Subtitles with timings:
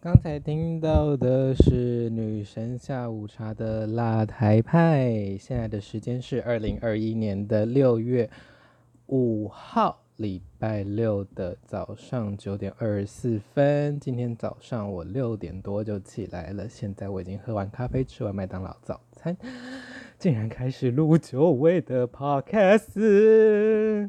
[0.00, 8.28] 刚才听到的是女神下午茶的辣台派，现在的时间是二零二一年的六月
[9.06, 13.98] 五号，礼拜六的早上九点二十四分。
[13.98, 19.36] 今天早上我六点多就起来了，现在我已经喝完咖啡，吃完麦当劳早餐，
[20.16, 24.08] 竟然开始录久违的 podcast。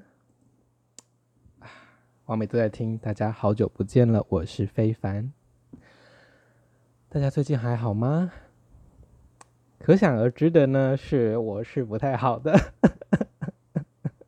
[2.26, 5.34] 网美都在听，大家好久不见了，我是非凡。
[7.10, 8.32] 大家最近还好吗？
[9.80, 12.60] 可想而知的呢，是我是不太好的。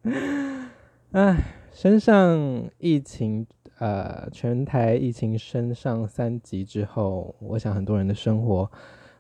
[1.11, 1.37] 哎，
[1.77, 3.45] 升上疫情，
[3.77, 8.67] 呃，全台疫情升上三级之后，我想很多人的生活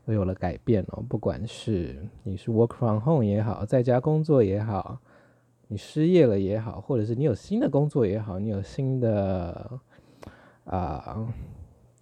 [0.03, 1.05] 都有了改变哦。
[1.07, 4.99] 不管是你是 work from home 也好，在家工作也好，
[5.67, 9.79] 你失业了也好，或者是你有新的工作也好，你有新的
[10.63, 11.31] 啊。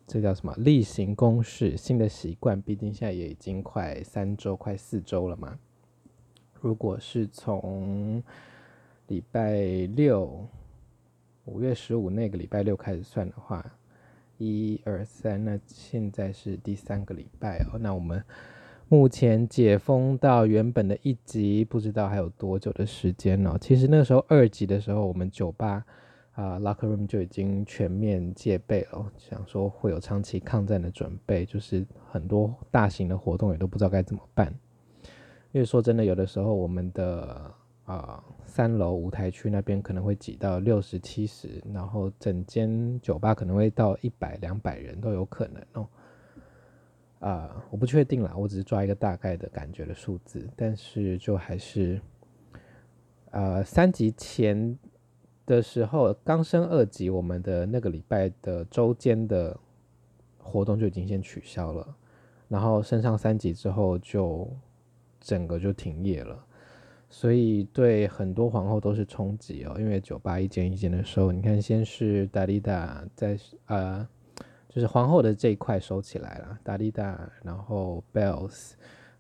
[0.08, 2.62] 这叫什么例行公事，新的习惯。
[2.62, 5.60] 毕竟现在也已经快三周、快四周了嘛。
[6.62, 8.24] 如果是从
[9.08, 9.62] 礼拜
[9.96, 10.48] 六，
[11.46, 13.64] 五月十五那个礼拜六开始算的话，
[14.38, 17.78] 一二三，那现在是第三个礼拜哦。
[17.80, 18.24] 那我们
[18.88, 23.58] 目前解封到原本的一级，不知道还有多久的时间呢？
[23.60, 25.86] 其实那时候二级的时候，我们酒吧。
[26.34, 34.54] 啊，Locker Room 就已经全面戒备了，想说会有长期抗战的准备，就是很多大型的活动也都不知道该怎么办。
[35.54, 37.50] 因为说真的，有的时候我们的
[37.86, 45.88] 啊三楼舞台区那边可能会挤到六十七十，然后整间酒吧可能会到一百两百人都有可能哦。
[47.20, 52.02] 啊，我不确定啦，我只是抓一个大概的感觉的数字，但是就还是
[53.32, 54.78] 呃三级前。
[55.48, 59.56] 的时候刚升二级，我们的那个礼拜的周间的
[60.40, 61.96] 活动就已经先取消了，
[62.48, 64.50] 然后升上三级之后就
[65.20, 66.45] 整个就停业了，
[67.18, 74.06] 所以对很多皇后都是冲击哦，因为酒吧一间一间的收，你看先是达利达在呃，
[74.68, 78.74] 就是皇后的这一块收起来了，达利达，然后 Bells，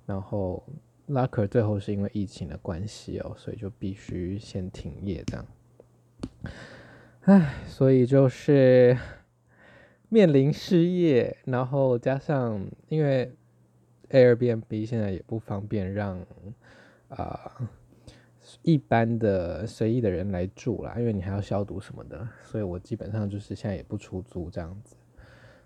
[0.05, 0.61] 然后
[1.07, 5.45] Locker 最后是因为疫情的关系哦，所以就必须先停业这样。
[7.21, 8.97] 唉，所以就是
[10.09, 13.31] 面临失业，然后加上因为
[14.09, 16.19] Airbnb 现在也不方便让
[17.07, 17.69] 啊、
[18.65, 24.95] 一般的随意的人来住啦，因为你还要消毒什么的，所以我基本上就是现在也不出租这样子。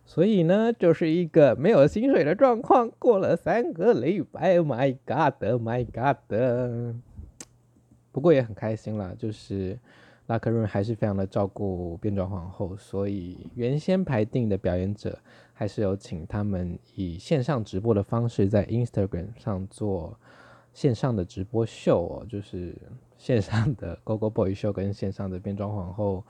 [0.05, 6.97] 所以呢，就是一个没有薪水的状况，过了三个礼拜，Oh，My God，My God，
[8.11, 9.79] 不过也很开心啦，就是。
[10.29, 15.17] 拉克润还是非常的照顾变装皇后，所以原先排定的表演者
[15.53, 20.19] 还是有请他们以线上直播的方式在 Instagram 上做
[20.79, 22.73] 线上的直播秀哦，就是
[23.17, 26.23] 线上的 Gogo Boy 秀跟线上的变装皇后，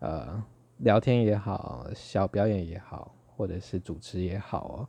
[0.00, 0.42] 呃，
[0.78, 4.88] 聊天也好，小表演也好，或者是主持也好哦，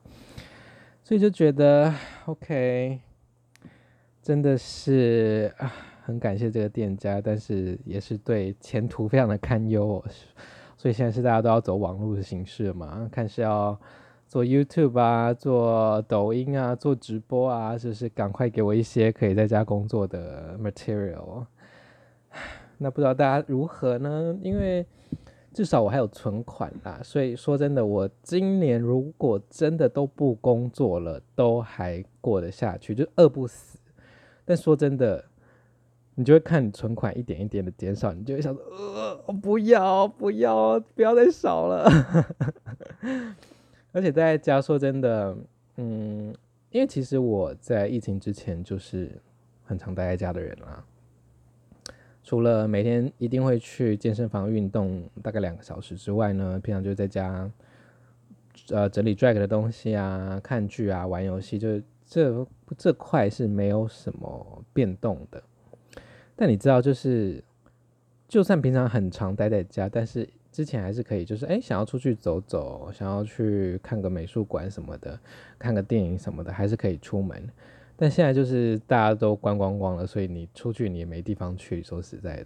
[1.04, 1.94] 所以就觉得
[2.26, 3.00] OK，
[4.24, 5.72] 真的是啊。
[6.02, 10.06] 很感谢这个店家，但是也是对前途非常的堪忧哦。
[10.78, 13.80] 所以现在是大家都要走网络的形式嘛，看是要
[14.28, 21.46] 做 YouTube 啊，做抖音啊，做直播啊，就是赶快给我一些可以在家工作的 material。
[22.78, 24.38] 那不知道大家如何呢？
[24.42, 24.86] 因为
[25.54, 33.78] 至少我还有存款啦，所以说真的，我今年如果真的都不工作了，都还过得下去，就饿不死。
[34.44, 35.24] 但说真的。
[36.18, 38.64] 你就会看你存款一点一点的减少，你就会想说，
[39.28, 41.92] 呃，不要，不要，不要再少了。
[43.96, 45.38] 而且在家说真的，
[45.78, 46.36] 嗯，
[46.70, 49.10] 因为其实我在疫情之前就是
[49.64, 50.84] 很常待在家的人啦。
[52.22, 57.50] 除了每天一定会去健身房运动大概两个小时之外呢，平常就在家，
[58.68, 65.42] 呃，整理 drag 的东西啊，看剧啊，玩游戏，就这这块是没有什么变动的。
[66.36, 67.42] 但你知道，就是
[68.28, 75.20] 就算平常很常待在家，但是之前还是可以，就是哎，想要出去走走，想要去看个美术馆什么的，
[75.60, 77.46] 看个电影什么的，还是可以出门。
[77.98, 82.46] 但现在就是大家都关光光了，所以你出去你也没地方去，说实在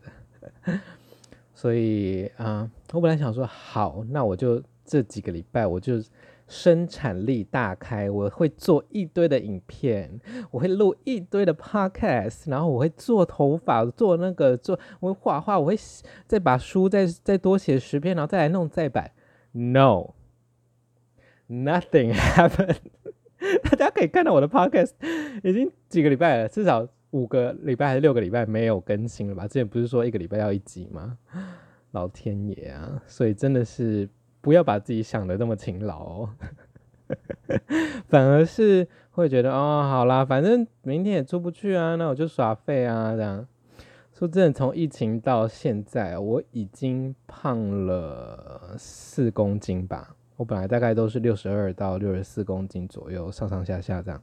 [0.63, 0.79] 的。
[1.53, 6.01] 所以啊、我本来想说，好，那我就这几个礼拜，我就
[6.50, 10.19] 生产力大开，我会做一堆的影片，
[10.50, 15.78] 我会录一堆的 podcast，然后我会做头发，做那个做，我会画画，我会
[16.25, 19.12] 再把书再再多写十篇，然后再来弄再版。
[19.51, 20.12] No，nothing
[22.18, 22.78] happened。
[23.63, 24.92] 大家可以看到我的 podcast
[25.44, 29.48] 已经几个礼拜了，至少五个礼拜还是六个礼拜没有更新了吧？
[29.48, 31.18] 之前不是说一个礼拜要一集吗？
[31.92, 33.02] 老天爷啊！
[33.07, 34.10] 所以真的是。
[34.41, 36.30] 不要把自己想得那么勤劳哦，
[38.07, 43.47] 反而是会觉得哦，好啦，反正明天也出不去啊，那我就耍废啊，这样。
[44.13, 50.13] 说真的，从疫情到现在，我已经胖了四公斤吧。
[50.36, 54.21] 我本来大概都是六十二到六十四公斤左右，上上下下这样。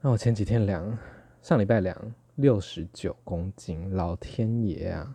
[0.00, 0.96] 那我前几天量，
[1.42, 1.94] 上礼拜量
[2.36, 5.14] 六十九公斤，老天爷啊！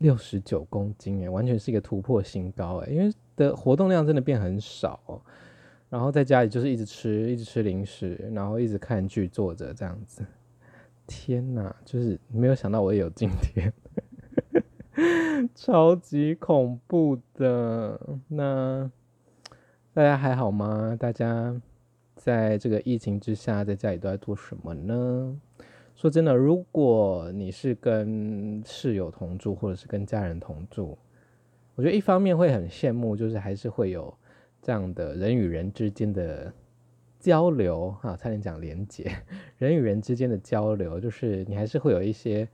[0.00, 5.22] 六十九公斤诶，完全是一个突破新高诶，因为的活动量真的变很少，
[5.90, 10.24] 然后在家里就是一直吃，一直吃零食，然后一直看剧，坐着这样子。
[11.06, 13.72] 天哪，就是没有想到我也有今天，
[15.54, 18.00] 超级恐怖的。
[18.28, 18.90] 那
[19.92, 20.96] 大家还好吗？
[20.98, 21.60] 大家
[22.16, 25.38] 在这个疫情之下，在家里都在做什么呢？
[26.00, 30.96] 说真的，如果你是跟室友同住，或者是跟家人同住，
[31.74, 34.10] 我觉得一方面会很羡慕，就是还是会有
[34.62, 36.50] 这样的人与人之间的
[37.18, 39.12] 交流啊，差点讲连结，
[39.58, 42.48] 人与人之间的交流，就是你还是会有一些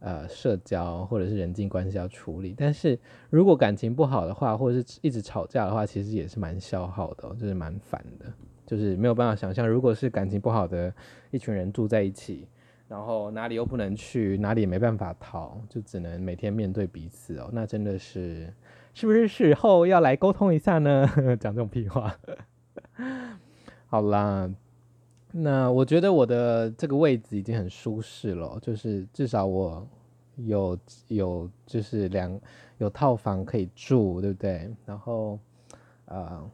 [0.00, 2.54] 呃社交或者是人际关系要处理。
[2.54, 2.98] 但是
[3.30, 8.26] 如果感情不好的话，或者是一直吵架的话，其实也是蛮消耗的，就是蛮烦的，
[8.66, 10.92] 就是没有办法想象，如果是感情不好的
[11.30, 12.46] 一群人住在一起。
[12.90, 17.48] 然后哪里又不能去，哪里也没办法逃，就只能每天面对彼此哦。
[17.52, 18.52] 那真的是，
[18.92, 21.06] 是不是时候要来沟通一下呢？
[21.38, 22.12] 讲这种屁话。
[23.86, 24.52] 好啦，
[25.30, 29.86] 那我觉得我的这个位置已经很舒适了，就是至少我
[30.38, 30.76] 有
[31.06, 32.40] 有就是两
[32.78, 34.68] 有套房可以住，对不对？
[34.84, 35.38] 然后
[36.06, 36.50] 呃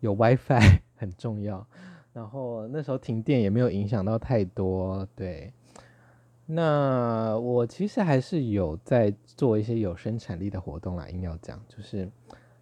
[0.00, 1.64] 有 WiFi 很重要，
[2.12, 5.52] 然后那时候停电也没有影响到太多，对。
[6.52, 12.10] 那我其实还是有在做一些有生产力的活动啦，硬要讲就是，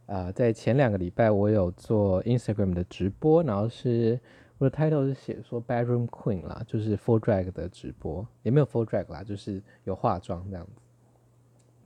[0.05, 4.20] 呃，在前两个礼拜我有做 Instagram 的直播，然后是
[4.58, 10.82] 我的 title 是写说 Bedroom Queen 啦，就是 Full Drag 的直播，也没有 Full Drag 啦，就是有化妆这样子。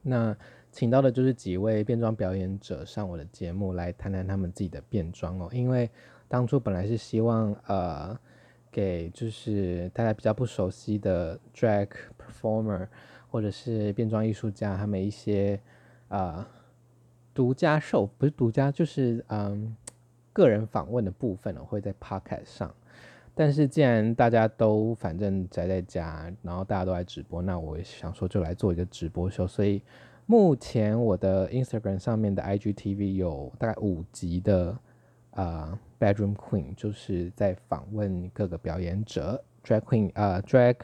[0.02, 0.36] 那
[0.72, 5.88] 请到的就是几位变装表演者上我的节目来谈谈他们自己的变装哦，因为
[6.26, 8.18] 当初本来是希望呃。
[8.72, 11.86] 给就是大家比较不熟悉的 drag
[12.18, 12.88] performer
[13.28, 15.60] 或者是变装艺术家，他们一些
[16.08, 16.48] 啊
[17.34, 19.76] 独家授，不是独家，就是嗯
[20.32, 22.74] 个人访问的部分呢，会在 podcast 上。
[23.34, 29.46] 但是既然大家都反正宅在家，然后大家都来直播，那我也想说就来做一个直播秀。
[29.46, 29.82] 所以
[30.26, 34.76] 目前我的 Instagram 上面的 IGTV 有大概五集的。
[35.32, 40.76] 啊、uh，Bedroom Queen 就是在访问各个表演者，Drag Queen 啊、uh，Drag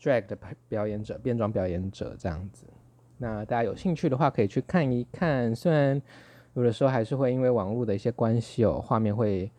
[0.00, 2.64] Drag 的表演者，变装表演者这样子。
[3.18, 5.54] 那大家有兴趣的话，可以去看一看。
[5.54, 6.00] 虽然
[6.54, 9.50] 有的时候还是会因为网络的一些关系哦，画面会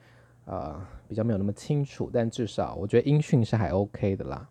[0.45, 4.49] 呃比较没有那么清楚，但至少我觉得音讯是还 OK 的啦。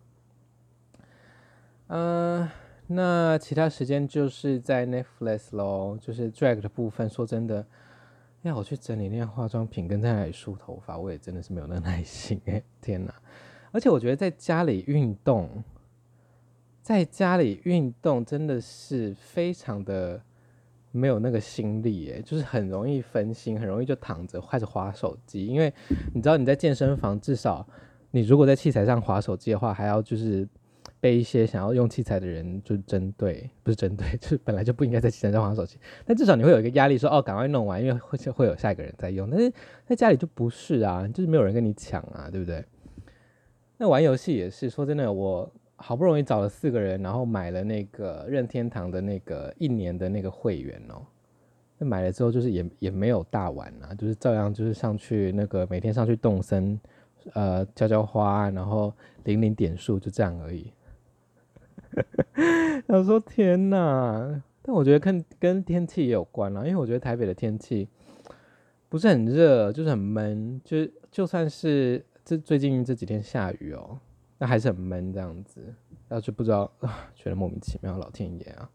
[1.88, 2.52] 嗯、呃，
[2.86, 7.08] 那其他时间就是在 Netflix 喽，就是 Drag 的部分。
[7.08, 7.66] 说真的。
[8.42, 12.62] 要我去整理那些化妆品，跟在那里梳头发，我也真的是没有那耐心哎！
[12.80, 13.12] 天哪！
[13.70, 15.62] 而且我觉得在家里运动，
[16.80, 20.22] 在家里运动真的是非常的
[20.90, 25.46] 没有那个心力哎，就是很容易分心，很容易就躺着开始滑手机。
[25.46, 25.72] 因为
[26.14, 27.66] 你知道你在健身房，至少
[28.10, 30.48] 你如果在器材上滑手机的话，还要就是。
[31.00, 35.78] 被一些想要用器材的人就针对，不是针对，就是本来就不应该在器材上玩手机。
[36.04, 39.30] 但至少你会有一个压力说，哦，赶快弄完，因为会会有下一个人在用。
[39.30, 39.50] 但是
[39.86, 42.64] 在家里就不是啊，就是没有人跟你抢啊，对不对？
[43.78, 51.00] 那玩游戏也是，说真的，我好不容易找了四个人，然后买了那个任天堂的那个一年的那个会员哦。
[51.78, 56.78] 那买了之后，就是也也没有大玩啊，就是照样就是上去那个每天上去动森，
[57.32, 58.92] 呃，浇浇花，然后
[59.24, 60.70] 领领点数，就这样而已。
[62.88, 67.88] 他说：“天哪！”但我觉得跟跟天气也有关啦，因为我觉得台北的天气
[68.88, 70.60] 不是很热，就是很闷。
[70.64, 73.98] 就就算是这最近这几天下雨哦，
[74.38, 75.62] 那还是很闷这样子。
[76.08, 78.70] 那就不知道啊，觉得莫名其妙，老天爷啊！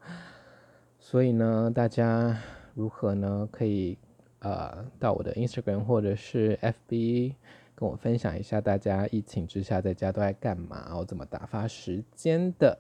[1.00, 2.36] 所以呢，大家
[2.74, 3.48] 如何呢？
[3.52, 3.98] 可以
[4.40, 7.34] 呃到我的 Instagram 或者是 FB
[7.76, 12.80] 跟我分享一下，大家疫情之下在家都在干嘛，我怎么打发时间的。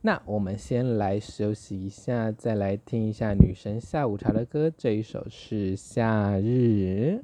[0.00, 7.20] 那我们先来休息一下，再来听一下女神下午茶的歌，这一首是《夏日》。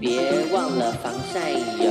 [0.00, 1.50] 别忘了防晒
[1.82, 1.87] 油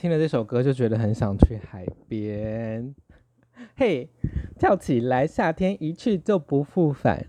[0.00, 2.94] 听了这首歌就觉得很想去海边。
[3.76, 4.08] 嘿，
[4.56, 7.26] 跳起来，夏天一去就不复返。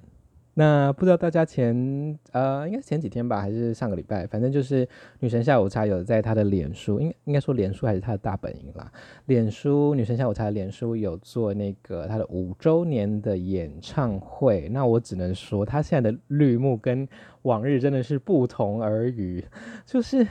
[0.54, 4.88] 那不知道大家前呃，应该是前几天吧，还是上个礼拜，反正就是
[5.20, 8.92] 女神下午茶有在她的脸书，应应该说脸书还是她的大本营啦。
[9.26, 17.08] 脸书女神下午茶脸书有做那个她的五周年的演唱会，那我只能说她现在的绿幕跟
[17.42, 19.44] 往日真的是不同而语，
[19.88, 20.28] 就是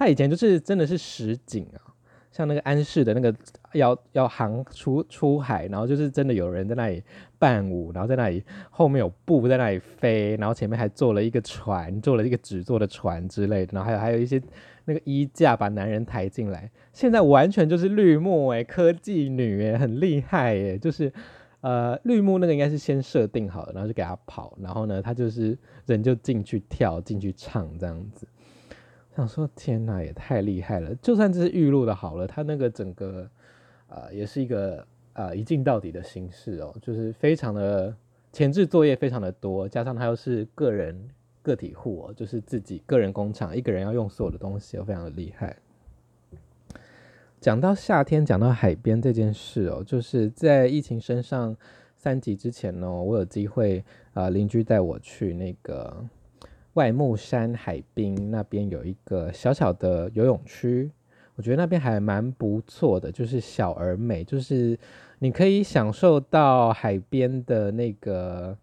[0.00, 1.92] 他以前就是真的是实景啊。
[2.32, 3.34] 像那个安室的那个
[3.72, 7.02] 要要航出出海，然后就是真的有人在那里
[7.38, 14.40] 伴舞，然后在那里后面有布在那里飞，然后前面还坐了一个船，坐了一个纸做的船之类的，然后还有还有一些
[14.84, 16.70] 那个衣架把男人抬进来。
[16.92, 21.12] 现在完全就是绿幕哎，科技女哎，很厉害哎，就是
[21.62, 28.26] 呃绿幕那个应该是先设定好的，然后就给他跑，然后呢他就是人就进去跳进去唱这样子。
[29.16, 30.94] 想说天哪，也太厉害了！
[31.02, 33.28] 就算这是预录的好了，他那个整个，
[33.88, 37.94] 呃，也是一个呃一镜到底的形式哦，就是非常的
[38.32, 40.96] 前置作业非常的多，加上他又是个人
[41.42, 45.56] 个体户哦，就是自己个人工厂，一个人要用所有的东西，哦，非常的厉害。
[47.40, 51.56] 讲到夏天，讲到海边这件事哦，就是在疫情升上
[51.96, 53.80] 三级之前呢，我有机会
[54.12, 56.06] 啊，呃，邻居带我去那个。
[56.74, 60.90] 外木山海滨那边有一个小小的游泳区，
[61.34, 64.78] 我觉得那边还蛮不错的，就是小而美，就是
[65.18, 68.56] 你可以享受到海边的那个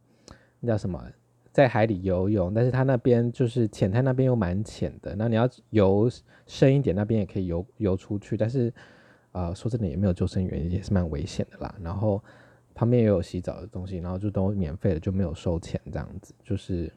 [0.62, 1.04] 那叫什么，
[1.52, 6.10] 在海里游泳，但是它那边就是浅滩那边又蛮浅的，那你要游
[6.46, 8.74] 深一点，那边也可以游游出去，但是、
[9.34, 11.76] 呃，说真的也没有救生员，也是蛮危险的啦。
[11.82, 12.24] 然后
[12.74, 16.90] 旁边也有洗澡的东西，然后就都免费的，就没有收钱这样子，就是。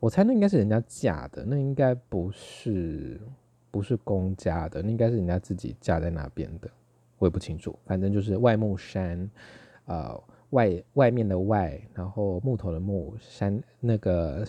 [0.00, 3.20] 我猜那应该是人家架的，那应该不是
[3.68, 6.70] 不是公家的，那应该是人家自己架在那边的，
[7.18, 7.76] 我也不清楚。
[7.84, 9.28] 反正就是外木山，
[9.86, 14.46] 呃，外外面的外，然后木头的木，山那个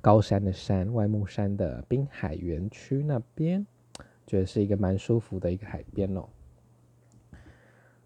[0.00, 3.66] 高山的山，外木山的滨海园区那边，
[4.26, 6.26] 觉得是一个蛮舒服的一个海边哦。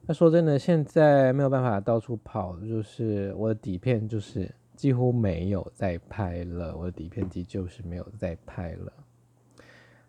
[0.04, 4.52] 那说真的，现在没有办法到处跑，就是我的底片就是。
[4.82, 8.92] 几乎没有在拍了，我的底片机就是没有在拍了。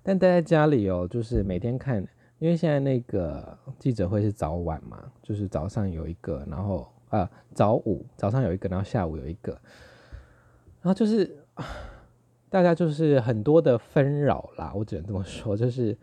[0.01, 2.03] 但待在家里哦，就是每天看，
[2.39, 9.51] 因为现在那个记者会是早晚嘛，就是早上有一个，然后啊早午早上有一个，然后下午有一个，
[10.81, 11.37] 然后就是
[12.49, 15.95] 大家就是很多的纷扰啦，我只能这么说，就是。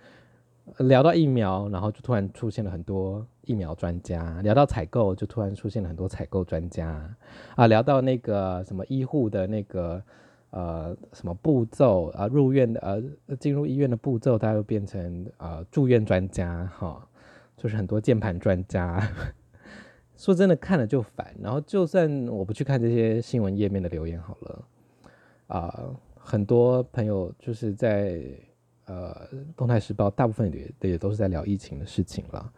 [0.79, 6.89] 聊到疫苗，然后就突然出现了很多疫苗专家；聊到采购，就突然出现了很多采购专家
[7.57, 10.03] 啊；聊到那个什么医护的那个
[10.51, 12.81] 呃什么步骤啊，入院的
[13.27, 17.05] 呃进入医院的步骤，他又变成呃住院专家哈，
[17.57, 19.07] 就是很多键盘专家。
[20.17, 21.35] 说真的，看了就烦。
[21.43, 24.65] 然后就算我不去看这些新闻页面的留言好了
[25.49, 28.23] 啊，很多朋友就是在。
[28.91, 32.53] 呃，动态时报大部分也也都是在聊疫情的事情了，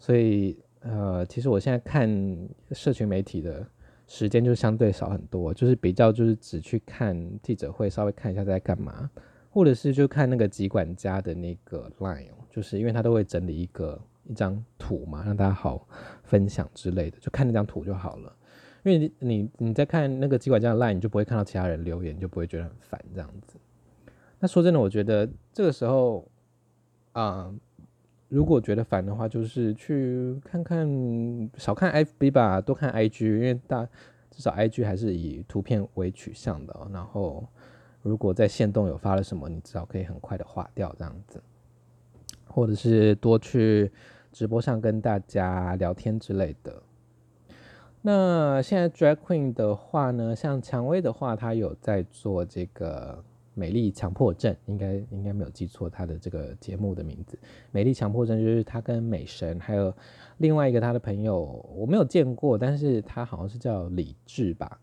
[0.00, 2.10] 所以呃，其实我现在看
[2.72, 3.64] 社群媒体的
[4.08, 9.08] 时间就相对少很多，就是比较就是只去看记者会，稍微看一下在干嘛，
[9.48, 15.86] 或者是就看那个疾管家的那个 line，就是因为他都会整理一个一张图嘛，让大家好
[16.24, 18.36] 分享之类的，就看那张图就好了。
[18.82, 23.56] 因为你你你在看那个疾管家的 line，你就不会看到其他人留言，就不会觉得很烦这样子。
[24.40, 26.26] 那说真的，我觉得这个时候
[27.12, 27.52] 啊、
[28.28, 30.88] 如果觉得烦的话，就是去看看
[31.56, 33.84] 少看 FB 吧，多看 IG，因为大
[34.30, 36.88] 至少 IG 还是以图片为取向的。
[36.92, 37.46] 然后，
[38.02, 41.42] 如果在线动有发了什么，你至少可以很快的划掉这样子，
[42.46, 43.90] 或者是多去
[44.32, 46.82] 直播上跟大家聊天之类的。
[48.02, 53.22] 那现在 Drag Queen 的话呢，像蔷薇的话，她有在做这个
[53.60, 57.38] 美丽强迫症，应该应该没有记错她的这个节目的名字。
[57.70, 59.94] 美丽强迫症就是她跟美神还有
[60.38, 61.38] 另外一个她的朋友，
[61.76, 64.80] 我没有见过，但是她好像是叫李智吧，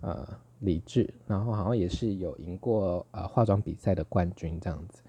[0.00, 0.26] 呃，
[0.58, 5.00] 李智，然后好像也是有赢过呃化妆比赛的冠军这样子。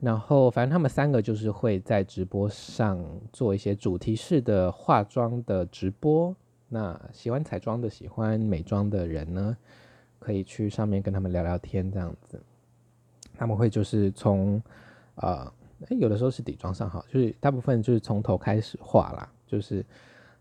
[0.00, 2.98] 然后，反正他们三个就是会在直播上
[3.32, 6.34] 做一些主题式的化妆的直播。
[6.68, 9.56] 那喜欢彩妆的、喜欢美妆的人呢，
[10.22, 12.40] 可以去上面跟他们聊聊天，这样子。
[13.36, 14.62] 他们会就是从
[15.16, 15.52] 呃，
[15.90, 19.84] 有的时候是底妆上好，就是大部分就是从头开始画啦，就是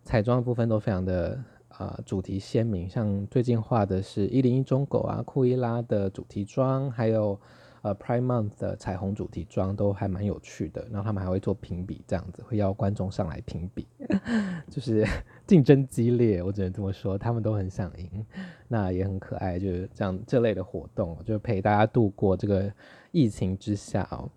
[0.03, 1.43] 彩妆部分都非常的
[1.77, 2.88] 呃主题鲜明。
[2.88, 7.39] 像最近画的是一零一中狗啊、库伊拉的主题妆，还有。
[7.81, 13.88] 呃，Prime Month 的彩虹主题妆都还蛮有趣的，然后他们还会做评比，这样子会邀观众上来评比，
[14.69, 15.05] 就是
[15.47, 18.25] 竞争激烈，我只能这么说，他们都很想赢，
[18.67, 22.71] 那也很可爱，就是这样这类的活动，就陪大家度过这个
[23.11, 24.29] 疫情之下哦。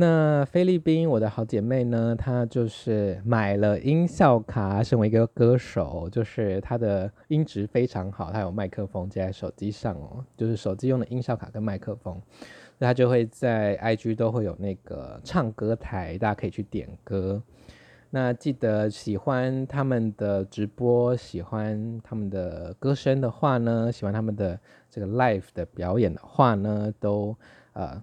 [0.00, 12.16] 那菲律宾，我的好姐妹呢，她就是买了音效卡，身为一个歌手，就是她的音质非常好，她有麦克风接在手机上哦，就是手机用的音效卡跟麦克风，
[12.78, 17.42] 那她就会在 IG 都会有那个唱歌台，大家可以去点歌。
[18.10, 27.36] 那记得喜欢他们的直播，喜欢他们的歌声的话呢，喜欢他们的这个 live 的表演的话呢，都
[27.72, 28.00] 呃。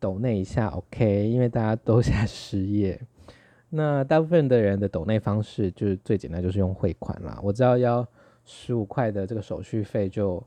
[0.00, 3.00] 抖内一下，OK，因为大家都在失业，
[3.70, 7.38] 那大部分的人的抖内方式就是最简单，就是用汇款啦。
[7.42, 8.06] 我知道要
[8.44, 10.42] 十五块的这个手续费就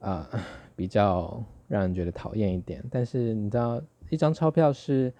[0.00, 0.28] 啊、
[0.76, 5.12] 比较让人觉得讨厌一点，但是你知道一张钞票是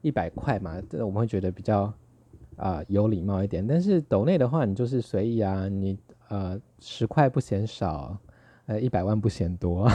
[0.00, 1.92] 一百块嘛，这我们会觉得比较
[2.56, 3.64] 啊、有礼貌一点。
[3.66, 8.18] 但是抖内的话，你就是随意啊，你呃十块不嫌少，
[8.66, 9.88] 呃一百万不嫌多。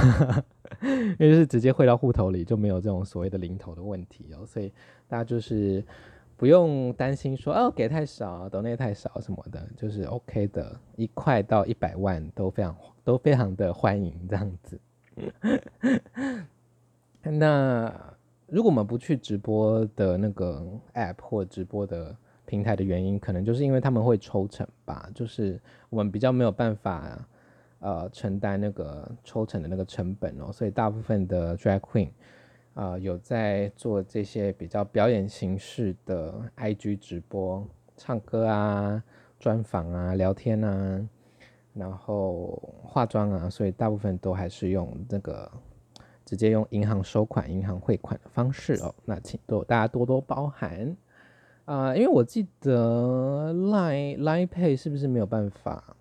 [0.82, 4.72] 因为就是直接汇到户头里，就没有这种所谓的零头的问题哦，所以
[5.08, 5.84] 大家就是
[6.36, 14.80] 不用担心说哦给太少，抖内太少什么的，就是 OK 的，一块到一百万都非常都非常的欢迎这样子。
[17.24, 17.94] 那
[18.48, 27.26] 如果我们不去直播的那个 App 或直播的平台的原因，可能就是因为他们会抽成吧，就是我们比较没有办法。
[27.84, 32.10] 呃，承担那个抽成的那个成本哦，所以大部分的 drag queen
[32.74, 37.68] 啊、有在做这些比较表演形式的 IG 直播，
[37.98, 39.04] 唱歌啊、
[39.38, 41.08] 专访啊、聊天啊，
[41.74, 45.52] 然后化妆啊，所以大部分都还是用那个
[46.24, 48.96] 直接用银行收款、银行汇款的方式哦。
[49.04, 50.96] 那请多大家多多包涵
[51.66, 55.98] 啊、因为我记得 Line Line Pay 是不是没有办法？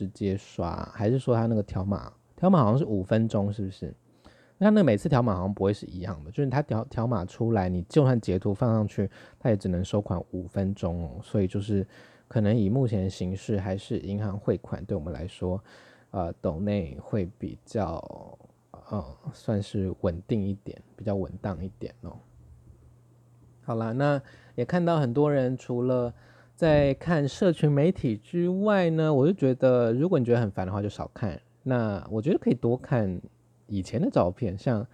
[0.00, 2.10] 直接刷，还是说他那个条码？
[2.34, 3.94] 条码好像是五分钟，是不是？
[4.56, 11.20] 那他那每次条码好像不会是一样的，就是他条条码出来，你就算截图放上去，他也只能收款五分钟。
[11.22, 11.86] 所以就是
[12.28, 15.62] 可能以目前形式，还是银行汇款对我们来说，
[16.12, 18.02] 呃，抖内会比较
[18.72, 22.16] 呃算是稳定一点，比较稳当一点哦。
[23.60, 24.20] 好啦，那
[24.54, 26.14] 也看到很多人除了。
[26.60, 31.40] 在看社群媒体之外呢，我就觉得，如果你觉得很烦的话，就少看。
[31.62, 33.18] 那我觉得可以多看
[33.66, 34.86] 以前的照片，像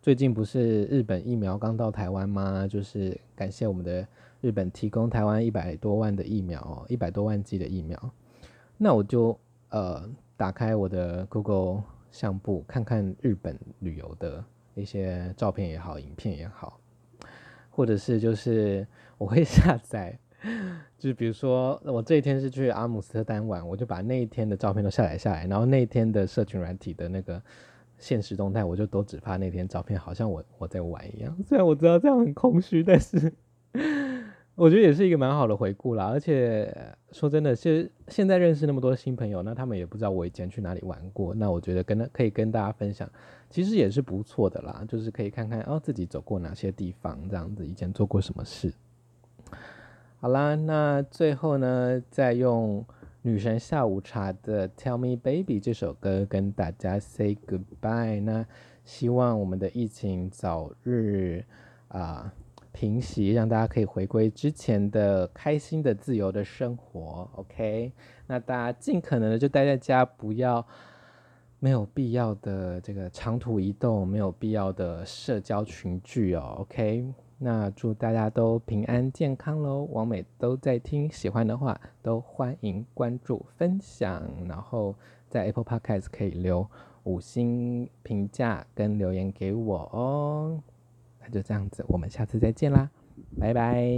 [0.00, 2.66] 最近不是日本疫苗刚到台湾吗？
[2.66, 4.08] 就是感谢我们的
[4.40, 8.00] 日本提供台湾一百多万的疫苗，一百多万剂的疫苗。
[8.78, 10.02] 那我就呃
[10.38, 14.42] 打开我的 Google 相簿，看看日本旅游的
[14.74, 16.80] 一些照片也好，影片也好，
[17.68, 18.86] 或者是就是
[19.18, 20.18] 我会 下载。
[20.98, 27.40] 就比如说，我这一天是去阿姆斯特丹玩，我就把那一天的照片都下载下来，然后那一天的社群软体的那个
[27.98, 31.36] 限时动态，我就都只发那天照片，好像我我在玩一样。
[31.46, 33.32] 虽然我知道这样很空虚，但是
[34.56, 36.06] 我觉得也是一个蛮好的回顾啦。
[36.06, 36.74] 而且
[37.12, 43.10] 说真的，其实现在认识那么多新朋友，那他们也不知道我以前去哪里玩过，那我觉得跟他可以跟大家分享，
[43.48, 44.84] 其实也是不错的啦。
[44.88, 48.72] 就是可以看看哦，自己走过哪些地方，这样子以前做过什么事。
[50.22, 52.84] 好啦，那最后呢，再用
[53.22, 58.20] 女神下午茶的《Tell Me Baby》这首歌跟大家 say goodbye。
[58.20, 58.44] 那
[58.84, 61.42] 希望我们的疫情早日
[61.88, 62.30] 啊、
[62.70, 67.26] 平息，让大家可以回归之前的开心的、自由的生活。
[67.36, 67.90] OK，
[68.26, 70.66] 那大家尽可能的就待在家，不要
[71.60, 76.56] 没有必要的这个长途移动，没有必要的社交群聚哦。
[76.58, 77.10] OK。
[77.42, 79.88] 那祝大家都平安健康喽！
[79.92, 84.94] 王美都在听，喜欢的话都欢迎关注分享，然后
[85.30, 86.68] 在 Apple Podcast 可以留
[87.04, 90.62] 五星评价跟留言给我哦。
[91.18, 92.90] 那就这样子，我们下次再见啦，
[93.38, 93.88] 拜拜。